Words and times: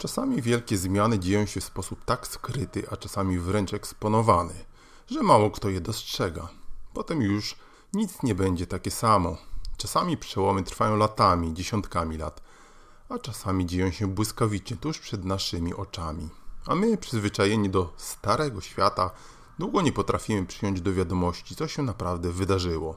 Czasami 0.00 0.42
wielkie 0.42 0.76
zmiany 0.76 1.18
dzieją 1.18 1.46
się 1.46 1.60
w 1.60 1.64
sposób 1.64 2.04
tak 2.04 2.26
skryty, 2.26 2.86
a 2.90 2.96
czasami 2.96 3.38
wręcz 3.38 3.74
eksponowany, 3.74 4.54
że 5.10 5.22
mało 5.22 5.50
kto 5.50 5.68
je 5.68 5.80
dostrzega. 5.80 6.48
Potem 6.94 7.22
już 7.22 7.56
nic 7.92 8.22
nie 8.22 8.34
będzie 8.34 8.66
takie 8.66 8.90
samo. 8.90 9.36
Czasami 9.76 10.16
przełomy 10.16 10.62
trwają 10.62 10.96
latami, 10.96 11.54
dziesiątkami 11.54 12.16
lat, 12.16 12.42
a 13.08 13.18
czasami 13.18 13.66
dzieją 13.66 13.90
się 13.90 14.06
błyskawicznie 14.06 14.76
tuż 14.76 14.98
przed 14.98 15.24
naszymi 15.24 15.74
oczami. 15.74 16.28
A 16.66 16.74
my, 16.74 16.96
przyzwyczajeni 16.96 17.70
do 17.70 17.92
starego 17.96 18.60
świata, 18.60 19.10
długo 19.58 19.82
nie 19.82 19.92
potrafimy 19.92 20.46
przyjąć 20.46 20.80
do 20.80 20.92
wiadomości, 20.92 21.56
co 21.56 21.68
się 21.68 21.82
naprawdę 21.82 22.32
wydarzyło. 22.32 22.96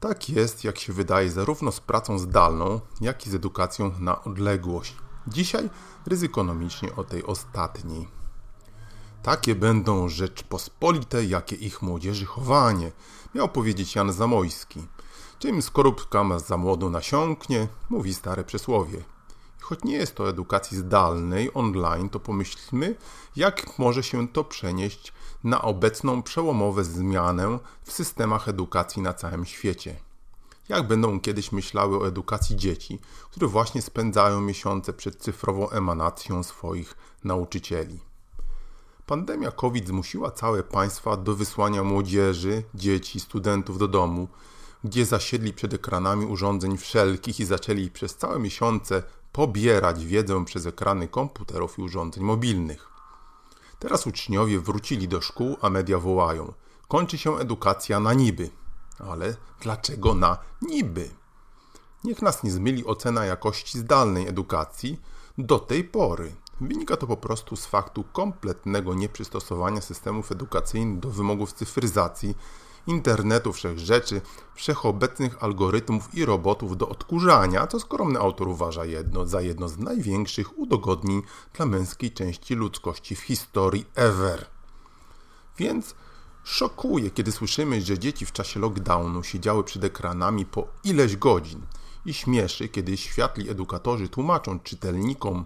Tak 0.00 0.28
jest, 0.28 0.64
jak 0.64 0.78
się 0.78 0.92
wydaje, 0.92 1.30
zarówno 1.30 1.72
z 1.72 1.80
pracą 1.80 2.18
zdalną, 2.18 2.80
jak 3.00 3.26
i 3.26 3.30
z 3.30 3.34
edukacją 3.34 3.92
na 3.98 4.24
odległość. 4.24 4.96
Dzisiaj 5.26 5.70
ryzykonomicznie 6.06 6.96
o 6.96 7.04
tej 7.04 7.24
ostatniej. 7.24 8.08
Takie 9.22 9.54
będą 9.54 10.08
rzeczpospolite, 10.08 11.24
jakie 11.24 11.56
ich 11.56 11.82
młodzieży 11.82 12.26
chowanie, 12.26 12.92
miał 13.34 13.48
powiedzieć 13.48 13.94
Jan 13.94 14.12
Zamojski. 14.12 14.86
Czym 15.38 15.62
skorupka 15.62 16.38
za 16.38 16.56
młodu 16.56 16.90
nasiąknie, 16.90 17.68
mówi 17.90 18.14
stare 18.14 18.44
przysłowie. 18.44 19.02
Choć 19.60 19.84
nie 19.84 19.94
jest 19.94 20.14
to 20.14 20.28
edukacji 20.28 20.76
zdalnej, 20.76 21.50
online, 21.54 22.08
to 22.08 22.20
pomyślmy, 22.20 22.94
jak 23.36 23.78
może 23.78 24.02
się 24.02 24.28
to 24.28 24.44
przenieść 24.44 25.12
na 25.44 25.62
obecną 25.62 26.22
przełomową 26.22 26.84
zmianę 26.84 27.58
w 27.84 27.92
systemach 27.92 28.48
edukacji 28.48 29.02
na 29.02 29.14
całym 29.14 29.44
świecie. 29.44 29.96
Jak 30.68 30.86
będą 30.86 31.20
kiedyś 31.20 31.52
myślały 31.52 31.98
o 31.98 32.08
edukacji 32.08 32.56
dzieci, 32.56 32.98
które 33.30 33.46
właśnie 33.46 33.82
spędzają 33.82 34.40
miesiące 34.40 34.92
przed 34.92 35.16
cyfrową 35.16 35.70
emanacją 35.70 36.42
swoich 36.42 36.96
nauczycieli. 37.24 38.00
Pandemia 39.06 39.50
COVID 39.50 39.88
zmusiła 39.88 40.30
całe 40.30 40.62
państwa 40.62 41.16
do 41.16 41.34
wysłania 41.34 41.84
młodzieży, 41.84 42.62
dzieci, 42.74 43.20
studentów 43.20 43.78
do 43.78 43.88
domu, 43.88 44.28
gdzie 44.84 45.06
zasiedli 45.06 45.52
przed 45.52 45.74
ekranami 45.74 46.26
urządzeń 46.26 46.78
wszelkich 46.78 47.40
i 47.40 47.44
zaczęli 47.44 47.90
przez 47.90 48.16
całe 48.16 48.38
miesiące 48.38 49.02
pobierać 49.32 50.04
wiedzę 50.04 50.44
przez 50.44 50.66
ekrany 50.66 51.08
komputerów 51.08 51.78
i 51.78 51.82
urządzeń 51.82 52.24
mobilnych. 52.24 52.88
Teraz 53.78 54.06
uczniowie 54.06 54.60
wrócili 54.60 55.08
do 55.08 55.20
szkół, 55.20 55.56
a 55.60 55.70
media 55.70 55.98
wołają: 55.98 56.52
kończy 56.88 57.18
się 57.18 57.38
edukacja 57.38 58.00
na 58.00 58.14
niby. 58.14 58.50
Ale 59.10 59.36
dlaczego 59.60 60.14
na 60.14 60.38
niby? 60.62 61.10
Niech 62.04 62.22
nas 62.22 62.42
nie 62.42 62.50
zmyli 62.50 62.86
ocena 62.86 63.24
jakości 63.24 63.78
zdalnej 63.78 64.28
edukacji 64.28 65.00
do 65.38 65.58
tej 65.58 65.84
pory. 65.84 66.32
Wynika 66.60 66.96
to 66.96 67.06
po 67.06 67.16
prostu 67.16 67.56
z 67.56 67.66
faktu 67.66 68.04
kompletnego 68.12 68.94
nieprzystosowania 68.94 69.80
systemów 69.80 70.32
edukacyjnych 70.32 71.00
do 71.00 71.10
wymogów 71.10 71.52
cyfryzacji, 71.52 72.34
internetu 72.86 73.52
wszechrzeczy, 73.52 74.20
wszechobecnych 74.54 75.44
algorytmów 75.44 76.14
i 76.14 76.24
robotów 76.24 76.76
do 76.76 76.88
odkurzania, 76.88 77.66
co 77.66 77.80
skromny 77.80 78.20
autor 78.20 78.48
uważa 78.48 78.84
jedno 78.84 79.26
za 79.26 79.40
jedno 79.40 79.68
z 79.68 79.78
największych 79.78 80.58
udogodnień 80.58 81.22
dla 81.52 81.66
męskiej 81.66 82.12
części 82.12 82.54
ludzkości 82.54 83.16
w 83.16 83.20
historii 83.20 83.86
ever. 83.94 84.46
Więc 85.58 85.94
szokuje, 86.44 87.10
kiedy 87.10 87.32
słyszymy, 87.32 87.82
że 87.82 87.98
dzieci 87.98 88.26
w 88.26 88.32
czasie 88.32 88.60
lockdownu 88.60 89.22
siedziały 89.22 89.64
przed 89.64 89.84
ekranami 89.84 90.46
po 90.46 90.66
ileś 90.84 91.16
godzin 91.16 91.60
i 92.06 92.14
śmieszy, 92.14 92.68
kiedy 92.68 92.96
światli 92.96 93.50
edukatorzy 93.50 94.08
tłumaczą 94.08 94.60
czytelnikom 94.60 95.44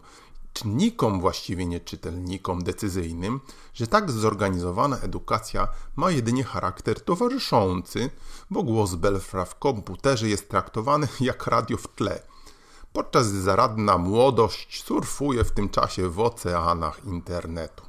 czynnikom, 0.52 1.20
właściwie 1.20 1.66
nie 1.66 1.80
czytelnikom 1.80 2.62
decyzyjnym, 2.62 3.40
że 3.74 3.86
tak 3.86 4.10
zorganizowana 4.10 4.98
edukacja 4.98 5.68
ma 5.96 6.10
jedynie 6.10 6.44
charakter 6.44 7.00
towarzyszący, 7.00 8.10
bo 8.50 8.62
głos 8.62 8.94
Belfra 8.94 9.44
w 9.44 9.58
komputerze 9.58 10.28
jest 10.28 10.48
traktowany 10.48 11.08
jak 11.20 11.46
radio 11.46 11.76
w 11.76 11.88
tle, 11.88 12.22
podczas 12.92 13.26
zaradna 13.26 13.98
młodość 13.98 14.84
surfuje 14.84 15.44
w 15.44 15.50
tym 15.50 15.68
czasie 15.68 16.08
w 16.08 16.20
oceanach 16.20 17.04
internetu. 17.04 17.85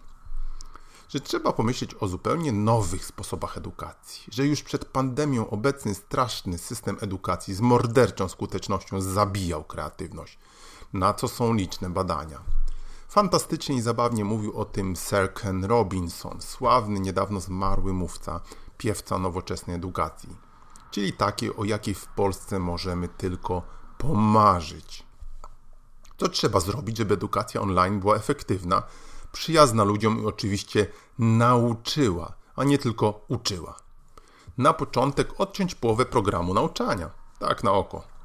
Że 1.09 1.19
trzeba 1.19 1.53
pomyśleć 1.53 1.95
o 2.00 2.07
zupełnie 2.07 2.51
nowych 2.51 3.06
sposobach 3.06 3.57
edukacji, 3.57 4.23
że 4.31 4.45
już 4.45 4.63
przed 4.63 4.85
pandemią 4.85 5.50
obecny 5.50 5.95
straszny 5.95 6.57
system 6.57 6.97
edukacji 7.01 7.53
z 7.53 7.62
morderczą 7.62 8.28
skutecznością 8.29 9.01
zabijał 9.01 9.63
kreatywność, 9.63 10.40
na 10.94 11.13
co 11.13 11.28
są 11.28 11.53
liczne 11.53 11.90
badania. 11.90 12.41
Fantastycznie 13.09 13.75
i 13.75 13.81
zabawnie 13.81 14.25
mówił 14.25 14.59
o 14.59 14.66
tym 14.66 14.96
Sir 14.96 15.34
Ken 15.34 15.66
Robinson, 15.66 16.41
sławny, 16.41 17.00
niedawno 17.00 17.40
zmarły 17.40 17.94
mówca, 17.94 18.40
piewca 18.78 19.17
nowoczesnej 19.17 19.75
edukacji, 19.75 20.38
czyli 20.91 21.13
takiej, 21.13 21.56
o 21.56 21.63
jakiej 21.63 21.94
w 21.94 22.06
Polsce 22.06 22.59
możemy 22.59 23.07
tylko 23.07 23.62
pomarzyć. 23.97 25.03
Co 26.17 26.29
trzeba 26.29 26.59
zrobić, 26.59 26.97
żeby 26.97 27.13
edukacja 27.13 27.62
online 27.62 28.00
była 28.00 28.16
efektywna, 28.16 28.84
przyjazna 29.37 29.83
ludziom 29.83 30.23
i 30.23 30.25
oczywiście 30.25 30.87
nauczyła, 31.19 32.33
a 32.55 32.63
nie 32.63 32.77
tylko 32.77 33.25
uczyła? 33.27 33.77
Na 34.57 34.73
początek 34.73 35.39
odciąć 35.41 35.75
połowę 35.75 36.05
programu 36.05 36.53
nauczania, 36.53 37.09
tak 37.39 37.63
na 37.63 37.71
oko 37.71 38.17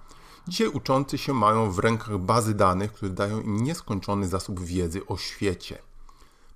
Dzisiaj 0.48 0.68
uczący 0.68 1.18
się 1.18 1.34
mają 1.34 1.70
w 1.70 1.78
rękach 1.78 2.18
bazy 2.18 2.54
danych, 2.54 2.92
które 2.92 3.12
dają 3.12 3.40
im 3.40 3.64
nieskończony 3.64 4.28
zasób 4.28 4.60
wiedzy 4.60 5.06
o 5.06 5.16
świecie. 5.16 5.78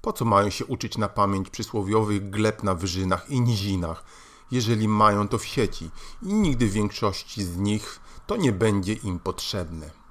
Po 0.03 0.13
co 0.13 0.25
mają 0.25 0.51
się 0.51 0.67
uczyć 0.67 0.99
na 0.99 1.09
pamięć 1.09 1.51
przysłowiowych 1.51 2.31
gleb 2.31 2.63
na 2.63 2.75
wyżynach 2.75 3.31
i 3.31 3.41
nizinach, 3.41 4.05
jeżeli 4.51 4.89
mają 4.89 5.29
to 5.29 5.39
w 5.39 5.47
sieci 5.47 5.91
i 6.23 6.35
nigdy 6.35 6.67
w 6.67 6.73
większości 6.73 7.45
z 7.45 7.57
nich 7.57 8.01
to 8.27 8.37
nie 8.37 8.53
będzie 8.53 8.93
im 8.93 9.19
potrzebne? 9.19 10.06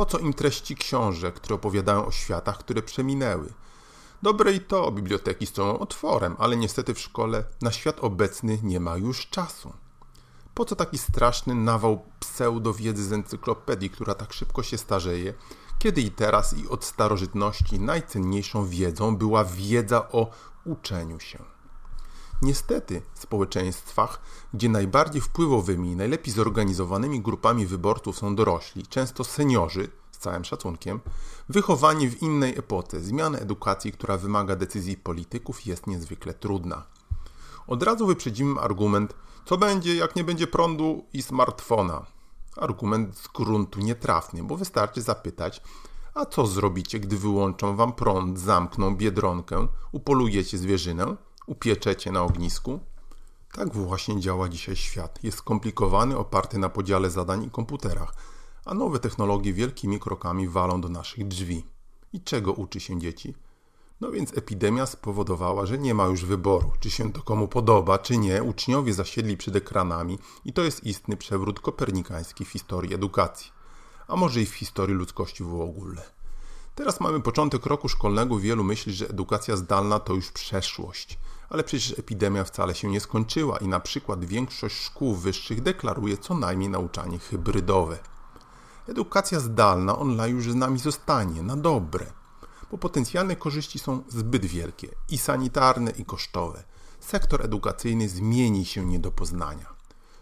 Po 0.00 0.06
co 0.06 0.18
im 0.18 0.34
treści 0.34 0.76
książek, 0.76 1.34
które 1.34 1.54
opowiadają 1.54 2.06
o 2.06 2.10
światach, 2.10 2.58
które 2.58 2.82
przeminęły? 2.82 3.52
Dobre 4.22 4.52
i 4.52 4.60
to, 4.60 4.92
biblioteki 4.92 5.46
stoją 5.46 5.78
otworem, 5.78 6.36
ale 6.38 6.56
niestety 6.56 6.94
w 6.94 7.00
szkole 7.00 7.44
na 7.62 7.72
świat 7.72 8.00
obecny 8.00 8.58
nie 8.62 8.80
ma 8.80 8.96
już 8.96 9.26
czasu. 9.26 9.72
Po 10.54 10.64
co 10.64 10.76
taki 10.76 10.98
straszny 10.98 11.54
nawał 11.54 12.04
pseudowiedzy 12.20 13.04
z 13.04 13.12
encyklopedii, 13.12 13.90
która 13.90 14.14
tak 14.14 14.32
szybko 14.32 14.62
się 14.62 14.78
starzeje, 14.78 15.34
kiedy 15.78 16.00
i 16.00 16.10
teraz 16.10 16.58
i 16.58 16.68
od 16.68 16.84
starożytności 16.84 17.80
najcenniejszą 17.80 18.66
wiedzą 18.66 19.16
była 19.16 19.44
wiedza 19.44 20.08
o 20.08 20.30
uczeniu 20.64 21.20
się. 21.20 21.38
Niestety 22.42 23.02
w 23.14 23.20
społeczeństwach, 23.20 24.20
gdzie 24.54 24.68
najbardziej 24.68 25.20
wpływowymi 25.20 25.90
i 25.90 25.96
najlepiej 25.96 26.34
zorganizowanymi 26.34 27.20
grupami 27.20 27.66
wyborców 27.66 28.18
są 28.18 28.36
dorośli, 28.36 28.86
często 28.86 29.24
seniorzy, 29.24 29.88
z 30.10 30.18
całym 30.18 30.44
szacunkiem, 30.44 31.00
wychowani 31.48 32.08
w 32.08 32.22
innej 32.22 32.58
epoce, 32.58 33.00
zmiana 33.00 33.38
edukacji, 33.38 33.92
która 33.92 34.16
wymaga 34.16 34.56
decyzji 34.56 34.96
polityków, 34.96 35.66
jest 35.66 35.86
niezwykle 35.86 36.34
trudna. 36.34 36.82
Od 37.66 37.82
razu 37.82 38.06
wyprzedzimy 38.06 38.60
argument, 38.60 39.14
co 39.44 39.58
będzie, 39.58 39.96
jak 39.96 40.16
nie 40.16 40.24
będzie 40.24 40.46
prądu 40.46 41.04
i 41.12 41.22
smartfona. 41.22 42.06
Argument 42.56 43.18
z 43.18 43.28
gruntu 43.28 43.80
nietrafny, 43.80 44.42
bo 44.42 44.56
wystarczy 44.56 45.02
zapytać, 45.02 45.62
a 46.14 46.26
co 46.26 46.46
zrobicie, 46.46 47.00
gdy 47.00 47.16
wyłączą 47.16 47.76
wam 47.76 47.92
prąd, 47.92 48.38
zamkną 48.38 48.96
biedronkę, 48.96 49.66
upolujecie 49.92 50.58
zwierzynę, 50.58 51.16
upieczecie 51.46 52.12
na 52.12 52.22
ognisku? 52.22 52.80
Tak 53.52 53.74
właśnie 53.74 54.20
działa 54.20 54.48
dzisiaj 54.48 54.76
świat. 54.76 55.18
Jest 55.22 55.38
skomplikowany, 55.38 56.18
oparty 56.18 56.58
na 56.58 56.68
podziale 56.68 57.10
zadań 57.10 57.44
i 57.44 57.50
komputerach, 57.50 58.14
a 58.64 58.74
nowe 58.74 58.98
technologie 58.98 59.52
wielkimi 59.52 60.00
krokami 60.00 60.48
walą 60.48 60.80
do 60.80 60.88
naszych 60.88 61.28
drzwi. 61.28 61.64
I 62.12 62.20
czego 62.20 62.52
uczy 62.52 62.80
się 62.80 63.00
dzieci? 63.00 63.34
No 64.00 64.10
więc 64.10 64.38
epidemia 64.38 64.86
spowodowała, 64.86 65.66
że 65.66 65.78
nie 65.78 65.94
ma 65.94 66.06
już 66.06 66.24
wyboru, 66.24 66.72
czy 66.80 66.90
się 66.90 67.12
to 67.12 67.22
komu 67.22 67.48
podoba, 67.48 67.98
czy 67.98 68.16
nie. 68.16 68.42
Uczniowie 68.42 68.94
zasiedli 68.94 69.36
przed 69.36 69.56
ekranami 69.56 70.18
i 70.44 70.52
to 70.52 70.62
jest 70.62 70.84
istny 70.84 71.16
przewrót 71.16 71.60
kopernikański 71.60 72.44
w 72.44 72.48
historii 72.48 72.94
edukacji. 72.94 73.52
a 74.08 74.16
może 74.16 74.40
i 74.40 74.46
w 74.46 74.54
historii 74.54 74.94
ludzkości 74.94 75.44
w 75.44 75.60
ogóle. 75.60 76.19
Teraz 76.80 77.00
mamy 77.00 77.20
początek 77.20 77.66
roku 77.66 77.88
szkolnego, 77.88 78.38
wielu 78.38 78.64
myśli, 78.64 78.92
że 78.92 79.08
edukacja 79.08 79.56
zdalna 79.56 79.98
to 79.98 80.14
już 80.14 80.30
przeszłość. 80.30 81.18
Ale 81.50 81.64
przecież 81.64 81.98
epidemia 81.98 82.44
wcale 82.44 82.74
się 82.74 82.88
nie 82.88 83.00
skończyła 83.00 83.58
i 83.58 83.68
na 83.68 83.80
przykład 83.80 84.24
większość 84.24 84.76
szkół 84.76 85.14
wyższych 85.14 85.62
deklaruje 85.62 86.18
co 86.18 86.34
najmniej 86.34 86.68
nauczanie 86.68 87.18
hybrydowe. 87.18 87.98
Edukacja 88.88 89.40
zdalna 89.40 89.98
online 89.98 90.36
już 90.36 90.50
z 90.50 90.54
nami 90.54 90.78
zostanie 90.78 91.42
na 91.42 91.56
dobre, 91.56 92.06
bo 92.70 92.78
potencjalne 92.78 93.36
korzyści 93.36 93.78
są 93.78 94.02
zbyt 94.08 94.44
wielkie 94.46 94.88
i 95.08 95.18
sanitarne, 95.18 95.90
i 95.90 96.04
kosztowe. 96.04 96.64
Sektor 97.00 97.44
edukacyjny 97.44 98.08
zmieni 98.08 98.64
się 98.64 98.84
nie 98.84 98.98
do 98.98 99.10
poznania. 99.10 99.66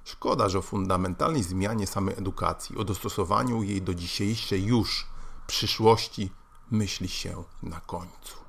Szkoda, 0.04 0.48
że 0.48 0.58
o 0.58 0.62
fundamentalnej 0.62 1.42
zmianie 1.42 1.86
samej 1.86 2.14
edukacji, 2.18 2.76
o 2.76 2.84
dostosowaniu 2.84 3.62
jej 3.62 3.82
do 3.82 3.94
dzisiejszej 3.94 4.64
już 4.64 5.06
przyszłości 5.46 6.30
myśli 6.70 7.08
się 7.08 7.44
na 7.62 7.80
końcu. 7.80 8.47